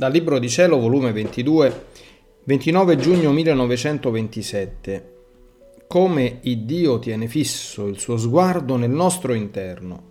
Dal 0.00 0.12
Libro 0.12 0.38
di 0.38 0.48
Cielo, 0.48 0.78
volume 0.78 1.12
22, 1.12 1.84
29 2.44 2.96
giugno 2.96 3.32
1927. 3.32 5.16
Come 5.86 6.38
il 6.44 6.64
Dio 6.64 6.98
tiene 6.98 7.28
fisso 7.28 7.86
il 7.86 7.98
suo 7.98 8.16
sguardo 8.16 8.76
nel 8.76 8.88
nostro 8.88 9.34
interno. 9.34 10.02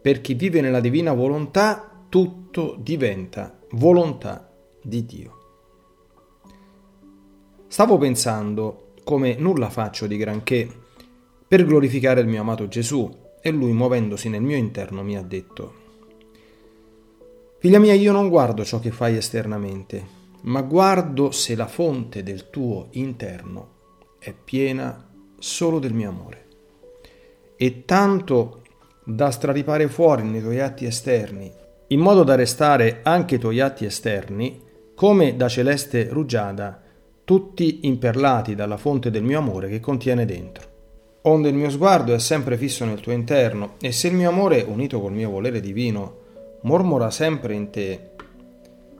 Per 0.00 0.22
chi 0.22 0.32
vive 0.32 0.62
nella 0.62 0.80
divina 0.80 1.12
volontà, 1.12 2.06
tutto 2.08 2.74
diventa 2.80 3.58
volontà 3.72 4.50
di 4.82 5.04
Dio. 5.04 5.38
Stavo 7.68 7.98
pensando 7.98 8.92
come 9.04 9.36
nulla 9.36 9.68
faccio 9.68 10.06
di 10.06 10.16
granché 10.16 10.66
per 11.46 11.66
glorificare 11.66 12.22
il 12.22 12.28
mio 12.28 12.40
amato 12.40 12.66
Gesù 12.66 13.14
e 13.42 13.50
lui 13.50 13.72
muovendosi 13.72 14.30
nel 14.30 14.40
mio 14.40 14.56
interno 14.56 15.02
mi 15.02 15.18
ha 15.18 15.22
detto 15.22 15.84
Figlia 17.58 17.78
mia, 17.78 17.94
io 17.94 18.12
non 18.12 18.28
guardo 18.28 18.64
ciò 18.64 18.78
che 18.78 18.90
fai 18.90 19.16
esternamente, 19.16 20.04
ma 20.42 20.60
guardo 20.60 21.30
se 21.30 21.56
la 21.56 21.66
fonte 21.66 22.22
del 22.22 22.50
tuo 22.50 22.88
interno 22.90 23.68
è 24.18 24.32
piena 24.32 25.08
solo 25.38 25.78
del 25.78 25.94
mio 25.94 26.10
amore. 26.10 26.44
E 27.56 27.84
tanto 27.86 28.62
da 29.02 29.30
straripare 29.30 29.88
fuori 29.88 30.24
nei 30.24 30.42
tuoi 30.42 30.60
atti 30.60 30.84
esterni, 30.84 31.50
in 31.88 32.00
modo 32.00 32.24
da 32.24 32.34
restare 32.34 33.00
anche 33.02 33.36
i 33.36 33.38
tuoi 33.38 33.60
atti 33.60 33.86
esterni, 33.86 34.60
come 34.94 35.34
da 35.34 35.48
celeste 35.48 36.08
rugiada, 36.10 36.82
tutti 37.24 37.86
imperlati 37.86 38.54
dalla 38.54 38.76
fonte 38.76 39.10
del 39.10 39.22
mio 39.22 39.38
amore 39.38 39.68
che 39.70 39.80
contiene 39.80 40.26
dentro. 40.26 40.74
Onde 41.22 41.48
il 41.48 41.54
mio 41.54 41.70
sguardo 41.70 42.12
è 42.12 42.18
sempre 42.18 42.58
fisso 42.58 42.84
nel 42.84 43.00
tuo 43.00 43.12
interno, 43.12 43.76
e 43.80 43.92
se 43.92 44.08
il 44.08 44.14
mio 44.14 44.28
amore, 44.28 44.60
unito 44.60 45.00
col 45.00 45.12
mio 45.12 45.30
volere 45.30 45.60
divino, 45.60 46.24
mormora 46.66 47.12
sempre 47.12 47.54
in 47.54 47.70
te, 47.70 48.10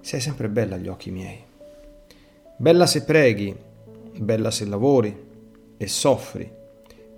sei 0.01 0.21
sempre 0.21 0.49
bella 0.49 0.77
agli 0.77 0.87
occhi 0.87 1.11
miei. 1.11 1.43
Bella 2.57 2.87
se 2.87 3.03
preghi, 3.03 3.55
bella 4.19 4.53
se 4.53 4.67
lavori 4.67 5.25
e 5.77 5.87
soffri, 5.89 6.49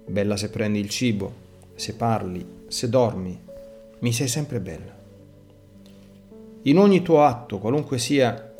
bella 0.06 0.38
se 0.38 0.48
prendi 0.48 0.78
il 0.78 0.88
cibo, 0.88 1.32
se 1.74 1.94
parli, 1.96 2.64
se 2.66 2.88
dormi, 2.88 3.38
mi 3.98 4.12
sei 4.12 4.26
sempre 4.26 4.60
bella. 4.60 4.96
In 6.62 6.78
ogni 6.78 7.02
tuo 7.02 7.24
atto, 7.24 7.58
qualunque 7.58 7.98
sia, 7.98 8.54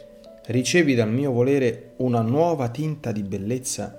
ricevi 0.44 0.94
dal 0.94 1.10
mio 1.10 1.32
volere 1.32 1.94
una 1.96 2.20
nuova 2.20 2.68
tinta 2.68 3.12
di 3.12 3.22
bellezza 3.22 3.98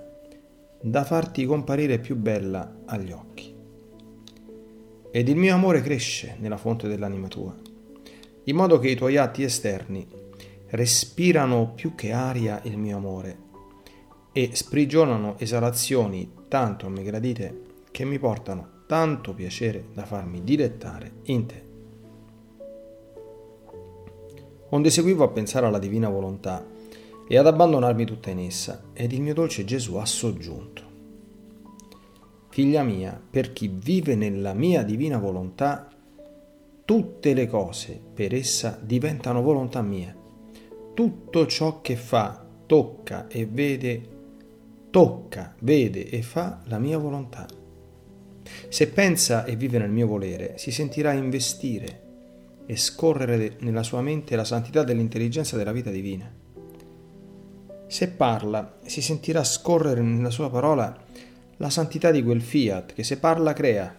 da 0.80 1.02
farti 1.02 1.44
comparire 1.44 1.98
più 1.98 2.14
bella 2.14 2.82
agli 2.84 3.10
occhi. 3.10 3.52
Ed 5.10 5.28
il 5.28 5.36
mio 5.36 5.54
amore 5.54 5.80
cresce 5.82 6.36
nella 6.38 6.56
fonte 6.56 6.86
dell'anima 6.86 7.26
tua 7.26 7.68
in 8.50 8.56
modo 8.56 8.80
che 8.80 8.90
i 8.90 8.96
tuoi 8.96 9.16
atti 9.16 9.44
esterni 9.44 10.06
respirano 10.70 11.72
più 11.72 11.94
che 11.94 12.10
aria 12.10 12.60
il 12.64 12.76
mio 12.76 12.96
amore 12.96 13.38
e 14.32 14.50
sprigionano 14.54 15.38
esalazioni 15.38 16.32
tanto 16.48 16.86
a 16.86 16.88
me 16.88 17.02
gradite 17.04 17.62
che 17.92 18.04
mi 18.04 18.18
portano 18.18 18.78
tanto 18.86 19.34
piacere 19.34 19.86
da 19.94 20.04
farmi 20.04 20.42
dilettare 20.42 21.12
in 21.24 21.46
te. 21.46 21.68
Onde 24.70 24.90
seguivo 24.90 25.24
a 25.24 25.28
pensare 25.28 25.66
alla 25.66 25.78
divina 25.78 26.08
volontà 26.08 26.66
e 27.28 27.38
ad 27.38 27.46
abbandonarmi 27.46 28.04
tutta 28.04 28.30
in 28.30 28.40
essa, 28.40 28.82
ed 28.92 29.12
il 29.12 29.22
mio 29.22 29.34
dolce 29.34 29.64
Gesù 29.64 29.94
ha 29.94 30.06
soggiunto. 30.06 30.82
Figlia 32.48 32.82
mia, 32.82 33.20
per 33.30 33.52
chi 33.52 33.68
vive 33.72 34.16
nella 34.16 34.54
mia 34.54 34.82
divina 34.82 35.18
volontà, 35.18 35.88
tutte 36.90 37.34
le 37.34 37.46
cose 37.46 38.00
per 38.12 38.34
essa 38.34 38.76
diventano 38.82 39.42
volontà 39.42 39.80
mia. 39.80 40.12
Tutto 40.92 41.46
ciò 41.46 41.80
che 41.80 41.94
fa, 41.94 42.44
tocca 42.66 43.28
e 43.28 43.46
vede, 43.46 44.08
tocca, 44.90 45.54
vede 45.60 46.08
e 46.08 46.20
fa 46.22 46.62
la 46.64 46.80
mia 46.80 46.98
volontà. 46.98 47.46
Se 48.68 48.88
pensa 48.88 49.44
e 49.44 49.54
vive 49.54 49.78
nel 49.78 49.92
mio 49.92 50.08
volere, 50.08 50.58
si 50.58 50.72
sentirà 50.72 51.12
investire 51.12 52.00
e 52.66 52.76
scorrere 52.76 53.54
nella 53.60 53.84
sua 53.84 54.00
mente 54.00 54.34
la 54.34 54.42
santità 54.42 54.82
dell'intelligenza 54.82 55.56
della 55.56 55.70
vita 55.70 55.90
divina. 55.90 56.28
Se 57.86 58.08
parla, 58.08 58.78
si 58.84 59.00
sentirà 59.00 59.44
scorrere 59.44 60.00
nella 60.02 60.30
sua 60.30 60.50
parola 60.50 61.04
la 61.58 61.70
santità 61.70 62.10
di 62.10 62.24
quel 62.24 62.42
fiat 62.42 62.94
che 62.94 63.04
se 63.04 63.16
parla 63.18 63.52
crea 63.52 63.96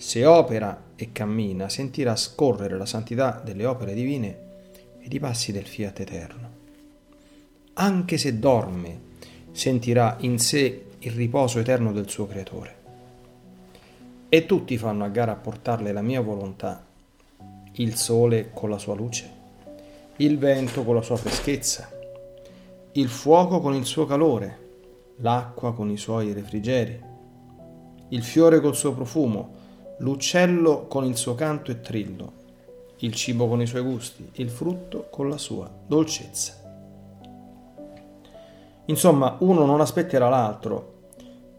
se 0.00 0.24
opera 0.24 0.82
e 1.02 1.12
cammina, 1.12 1.70
sentirà 1.70 2.14
scorrere 2.14 2.76
la 2.76 2.84
santità 2.84 3.40
delle 3.42 3.64
opere 3.64 3.94
divine 3.94 4.48
ed 5.00 5.10
i 5.10 5.18
passi 5.18 5.50
del 5.50 5.64
fiat 5.64 6.00
eterno. 6.00 6.50
Anche 7.72 8.18
se 8.18 8.38
dorme, 8.38 9.00
sentirà 9.50 10.18
in 10.20 10.38
sé 10.38 10.88
il 10.98 11.12
riposo 11.12 11.58
eterno 11.58 11.92
del 11.92 12.10
suo 12.10 12.26
creatore. 12.26 12.76
E 14.28 14.44
tutti 14.44 14.76
fanno 14.76 15.04
a 15.04 15.08
gara 15.08 15.32
a 15.32 15.36
portarle 15.36 15.90
la 15.90 16.02
mia 16.02 16.20
volontà, 16.20 16.84
il 17.72 17.94
sole 17.94 18.50
con 18.52 18.68
la 18.68 18.76
sua 18.76 18.94
luce, 18.94 19.30
il 20.16 20.36
vento 20.36 20.84
con 20.84 20.96
la 20.96 21.02
sua 21.02 21.16
freschezza, 21.16 21.90
il 22.92 23.08
fuoco 23.08 23.60
con 23.60 23.72
il 23.72 23.86
suo 23.86 24.04
calore, 24.04 24.68
l'acqua 25.16 25.72
con 25.72 25.88
i 25.88 25.96
suoi 25.96 26.34
refrigeri, 26.34 27.02
il 28.10 28.22
fiore 28.22 28.60
col 28.60 28.76
suo 28.76 28.92
profumo, 28.92 29.59
l'uccello 30.00 30.86
con 30.86 31.04
il 31.04 31.16
suo 31.16 31.34
canto 31.34 31.70
e 31.70 31.80
trillo, 31.80 32.32
il 32.98 33.14
cibo 33.14 33.48
con 33.48 33.60
i 33.60 33.66
suoi 33.66 33.82
gusti, 33.82 34.28
il 34.34 34.50
frutto 34.50 35.08
con 35.10 35.28
la 35.28 35.38
sua 35.38 35.70
dolcezza. 35.86 36.58
Insomma, 38.86 39.36
uno 39.40 39.64
non 39.64 39.80
aspetterà 39.80 40.28
l'altro, 40.28 41.08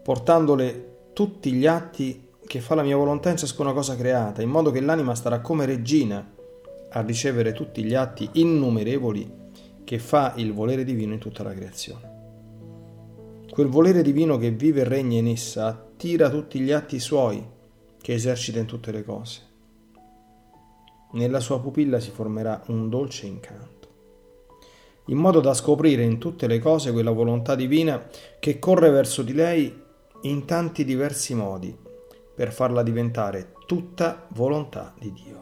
portandole 0.02 1.10
tutti 1.12 1.52
gli 1.52 1.66
atti 1.66 2.28
che 2.44 2.60
fa 2.60 2.74
la 2.74 2.82
mia 2.82 2.96
volontà 2.96 3.30
in 3.30 3.36
ciascuna 3.36 3.72
cosa 3.72 3.96
creata, 3.96 4.42
in 4.42 4.50
modo 4.50 4.70
che 4.70 4.80
l'anima 4.80 5.14
starà 5.14 5.40
come 5.40 5.64
regina 5.64 6.30
a 6.90 7.00
ricevere 7.00 7.52
tutti 7.52 7.82
gli 7.82 7.94
atti 7.94 8.28
innumerevoli 8.32 9.40
che 9.84 9.98
fa 9.98 10.34
il 10.36 10.52
volere 10.52 10.84
divino 10.84 11.14
in 11.14 11.18
tutta 11.18 11.42
la 11.42 11.54
creazione. 11.54 12.10
Quel 13.50 13.68
volere 13.68 14.02
divino 14.02 14.36
che 14.36 14.50
vive 14.50 14.80
e 14.82 14.84
regna 14.84 15.18
in 15.18 15.28
essa 15.28 15.66
attira 15.66 16.28
tutti 16.28 16.58
gli 16.58 16.72
atti 16.72 16.98
suoi 16.98 17.60
che 18.02 18.12
esercita 18.12 18.58
in 18.58 18.66
tutte 18.66 18.92
le 18.92 19.04
cose. 19.04 19.40
Nella 21.12 21.40
sua 21.40 21.60
pupilla 21.60 22.00
si 22.00 22.10
formerà 22.10 22.62
un 22.66 22.90
dolce 22.90 23.26
incanto, 23.26 23.88
in 25.06 25.16
modo 25.16 25.40
da 25.40 25.54
scoprire 25.54 26.02
in 26.02 26.18
tutte 26.18 26.46
le 26.46 26.58
cose 26.58 26.92
quella 26.92 27.10
volontà 27.10 27.54
divina 27.54 28.06
che 28.38 28.58
corre 28.58 28.90
verso 28.90 29.22
di 29.22 29.32
lei 29.32 29.80
in 30.22 30.44
tanti 30.44 30.84
diversi 30.84 31.34
modi 31.34 31.74
per 32.34 32.52
farla 32.52 32.82
diventare 32.82 33.54
tutta 33.66 34.26
volontà 34.30 34.94
di 34.98 35.12
Dio. 35.12 35.40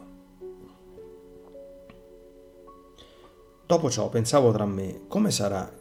Dopo 3.65 3.89
ciò 3.89 4.09
pensavo 4.09 4.51
tra 4.51 4.65
me, 4.65 5.03
come 5.07 5.31
sarà 5.31 5.79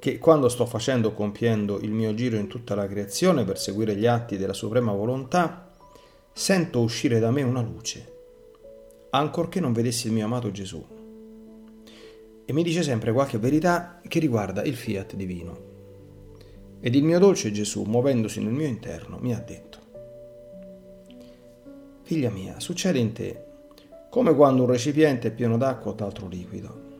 che 0.00 0.18
quando 0.18 0.48
sto 0.48 0.66
facendo 0.66 1.12
compiendo 1.12 1.78
il 1.78 1.92
mio 1.92 2.12
giro 2.14 2.36
in 2.36 2.48
tutta 2.48 2.74
la 2.74 2.88
creazione 2.88 3.44
per 3.44 3.56
seguire 3.56 3.94
gli 3.94 4.06
atti 4.06 4.36
della 4.36 4.52
suprema 4.52 4.90
volontà, 4.90 5.71
sento 6.34 6.80
uscire 6.80 7.18
da 7.18 7.30
me 7.30 7.42
una 7.42 7.60
luce, 7.60 8.12
ancorché 9.10 9.60
non 9.60 9.72
vedessi 9.72 10.06
il 10.06 10.14
mio 10.14 10.24
amato 10.24 10.50
Gesù. 10.50 10.84
E 12.44 12.52
mi 12.52 12.62
dice 12.62 12.82
sempre 12.82 13.12
qualche 13.12 13.38
verità 13.38 14.00
che 14.06 14.18
riguarda 14.18 14.64
il 14.64 14.74
fiat 14.74 15.14
divino. 15.14 15.70
Ed 16.80 16.94
il 16.94 17.04
mio 17.04 17.18
dolce 17.18 17.52
Gesù, 17.52 17.82
muovendosi 17.82 18.42
nel 18.42 18.52
mio 18.52 18.66
interno, 18.66 19.18
mi 19.20 19.34
ha 19.34 19.38
detto, 19.38 19.78
Figlia 22.02 22.30
mia, 22.30 22.58
succede 22.58 22.98
in 22.98 23.12
te 23.12 23.44
come 24.08 24.34
quando 24.34 24.62
un 24.62 24.70
recipiente 24.70 25.28
è 25.28 25.32
pieno 25.32 25.56
d'acqua 25.56 25.92
o 25.92 25.94
d'altro 25.94 26.28
liquido. 26.28 26.90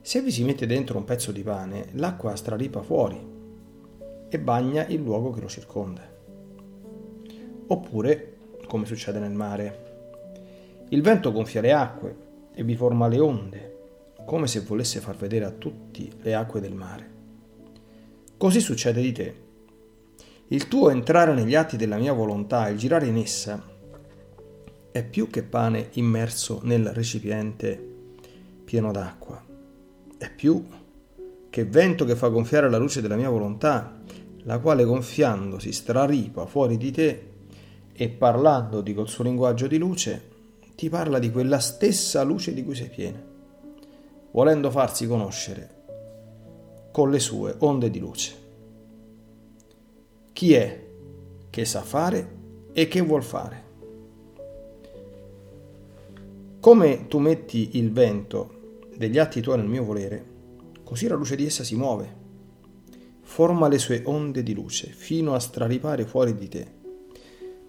Se 0.00 0.20
vi 0.20 0.30
si 0.30 0.42
mette 0.44 0.66
dentro 0.66 0.98
un 0.98 1.04
pezzo 1.04 1.30
di 1.30 1.42
pane, 1.42 1.88
l'acqua 1.92 2.34
straripa 2.34 2.82
fuori 2.82 3.30
e 4.28 4.38
bagna 4.38 4.86
il 4.86 5.00
luogo 5.00 5.30
che 5.30 5.40
lo 5.40 5.48
circonda 5.48 6.11
oppure, 7.66 8.36
come 8.66 8.86
succede 8.86 9.18
nel 9.18 9.32
mare, 9.32 9.90
il 10.88 11.02
vento 11.02 11.32
gonfia 11.32 11.60
le 11.60 11.72
acque 11.72 12.16
e 12.54 12.62
vi 12.64 12.76
forma 12.76 13.08
le 13.08 13.18
onde, 13.18 13.76
come 14.26 14.46
se 14.46 14.60
volesse 14.60 15.00
far 15.00 15.16
vedere 15.16 15.44
a 15.44 15.50
tutti 15.50 16.10
le 16.20 16.34
acque 16.34 16.60
del 16.60 16.74
mare. 16.74 17.10
Così 18.36 18.60
succede 18.60 19.00
di 19.00 19.12
te. 19.12 19.34
Il 20.48 20.68
tuo 20.68 20.90
entrare 20.90 21.32
negli 21.32 21.54
atti 21.54 21.76
della 21.76 21.96
mia 21.96 22.12
volontà 22.12 22.68
e 22.68 22.76
girare 22.76 23.06
in 23.06 23.16
essa 23.16 23.62
è 24.90 25.02
più 25.02 25.30
che 25.30 25.42
pane 25.42 25.88
immerso 25.92 26.60
nel 26.64 26.92
recipiente 26.92 27.90
pieno 28.64 28.92
d'acqua, 28.92 29.42
è 30.18 30.30
più 30.30 30.62
che 31.48 31.64
vento 31.64 32.04
che 32.04 32.16
fa 32.16 32.28
gonfiare 32.28 32.68
la 32.68 32.78
luce 32.78 33.00
della 33.00 33.16
mia 33.16 33.30
volontà, 33.30 33.98
la 34.42 34.58
quale 34.58 34.84
gonfiando 34.84 35.58
si 35.58 35.72
straripa 35.72 36.44
fuori 36.46 36.76
di 36.76 36.90
te 36.90 37.31
e 37.92 38.08
parlandoti 38.08 38.94
col 38.94 39.08
suo 39.08 39.24
linguaggio 39.24 39.66
di 39.66 39.78
luce, 39.78 40.30
ti 40.74 40.88
parla 40.88 41.18
di 41.18 41.30
quella 41.30 41.58
stessa 41.58 42.22
luce 42.22 42.54
di 42.54 42.64
cui 42.64 42.74
sei 42.74 42.88
piena, 42.88 43.22
volendo 44.32 44.70
farsi 44.70 45.06
conoscere 45.06 45.80
con 46.90 47.10
le 47.10 47.18
sue 47.18 47.54
onde 47.58 47.90
di 47.90 47.98
luce. 47.98 48.40
Chi 50.32 50.54
è 50.54 50.86
che 51.50 51.64
sa 51.64 51.82
fare 51.82 52.40
e 52.72 52.88
che 52.88 53.00
vuol 53.00 53.22
fare? 53.22 53.70
Come 56.60 57.06
tu 57.08 57.18
metti 57.18 57.76
il 57.78 57.92
vento 57.92 58.60
degli 58.96 59.18
atti 59.18 59.40
tuoi 59.40 59.56
nel 59.58 59.66
mio 59.66 59.84
volere, 59.84 60.24
così 60.84 61.08
la 61.08 61.16
luce 61.16 61.34
di 61.34 61.46
essa 61.46 61.64
si 61.64 61.74
muove, 61.74 62.20
forma 63.22 63.68
le 63.68 63.78
sue 63.78 64.02
onde 64.04 64.42
di 64.42 64.54
luce 64.54 64.88
fino 64.88 65.34
a 65.34 65.40
straripare 65.40 66.04
fuori 66.04 66.34
di 66.34 66.48
te, 66.48 66.80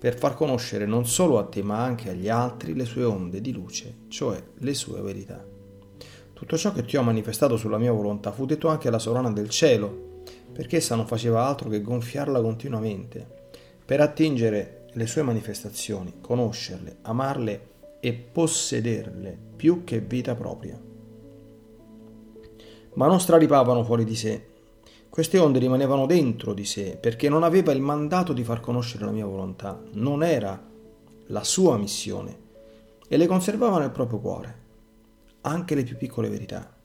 per 0.03 0.17
far 0.17 0.35
conoscere 0.35 0.85
non 0.85 1.05
solo 1.05 1.37
a 1.37 1.45
te 1.45 1.63
ma 1.63 1.81
anche 1.81 2.09
agli 2.09 2.27
altri 2.27 2.75
le 2.75 2.83
sue 2.83 3.05
onde 3.05 3.39
di 3.39 3.53
luce, 3.53 3.99
cioè 4.09 4.37
le 4.53 4.73
sue 4.73 4.99
verità. 4.99 5.41
Tutto 6.33 6.57
ciò 6.57 6.73
che 6.73 6.83
ti 6.83 6.97
ho 6.97 7.03
manifestato 7.03 7.55
sulla 7.55 7.77
mia 7.77 7.93
volontà 7.93 8.33
fu 8.33 8.45
detto 8.45 8.67
anche 8.67 8.89
alla 8.89 8.99
sovrana 8.99 9.31
del 9.31 9.47
cielo, 9.47 10.23
perché 10.51 10.75
essa 10.75 10.95
non 10.95 11.07
faceva 11.07 11.45
altro 11.45 11.69
che 11.69 11.81
gonfiarla 11.81 12.41
continuamente, 12.41 13.25
per 13.85 14.01
attingere 14.01 14.87
le 14.91 15.07
sue 15.07 15.21
manifestazioni, 15.21 16.15
conoscerle, 16.19 16.97
amarle 17.03 17.67
e 18.01 18.11
possederle 18.11 19.37
più 19.55 19.85
che 19.85 20.01
vita 20.01 20.35
propria. 20.35 20.77
Ma 22.95 23.07
non 23.07 23.21
straripavano 23.21 23.85
fuori 23.85 24.03
di 24.03 24.15
sé. 24.17 24.47
Queste 25.13 25.37
onde 25.37 25.59
rimanevano 25.59 26.07
dentro 26.07 26.55
di 26.55 26.65
sé 26.65 26.97
perché 26.99 27.29
non 27.29 27.43
aveva 27.43 27.71
il 27.71 27.81
mandato 27.81 28.33
di 28.33 28.43
far 28.43 28.61
conoscere 28.61 29.05
la 29.05 29.11
mia 29.11 29.27
volontà, 29.27 29.79
non 29.91 30.23
era 30.23 30.59
la 31.27 31.43
sua 31.43 31.77
missione 31.77 32.37
e 33.07 33.15
le 33.15 33.27
conservava 33.27 33.77
nel 33.77 33.91
proprio 33.91 34.17
cuore 34.17 34.61
anche 35.41 35.75
le 35.75 35.83
più 35.83 35.97
piccole 35.97 36.29
verità, 36.29 36.75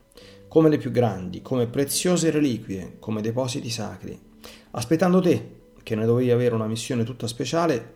come 0.47 0.69
le 0.69 0.77
più 0.77 0.91
grandi, 0.91 1.41
come 1.41 1.69
preziose 1.69 2.31
reliquie, 2.31 2.97
come 2.99 3.23
depositi 3.23 3.71
sacri, 3.71 4.21
aspettando 4.73 5.23
te, 5.23 5.61
che 5.83 5.95
ne 5.95 6.05
dovevi 6.05 6.31
avere 6.31 6.55
una 6.55 6.67
missione 6.67 7.05
tutta 7.05 7.27
speciale, 7.27 7.95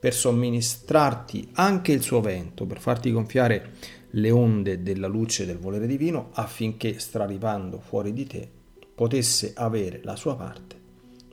per 0.00 0.14
somministrarti 0.14 1.50
anche 1.56 1.92
il 1.92 2.00
suo 2.00 2.22
vento, 2.22 2.64
per 2.64 2.80
farti 2.80 3.12
gonfiare 3.12 3.72
le 4.12 4.30
onde 4.30 4.82
della 4.82 5.08
luce 5.08 5.44
del 5.44 5.58
volere 5.58 5.86
divino, 5.86 6.30
affinché, 6.32 6.98
straripando 6.98 7.80
fuori 7.80 8.14
di 8.14 8.26
te, 8.26 8.62
potesse 8.94 9.52
avere 9.54 10.00
la 10.04 10.16
sua 10.16 10.36
parte 10.36 10.80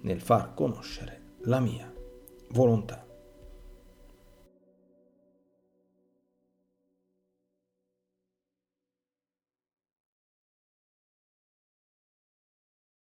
nel 0.01 0.21
far 0.21 0.53
conoscere 0.53 1.21
la 1.41 1.59
mia 1.59 1.91
volontà. 2.49 3.05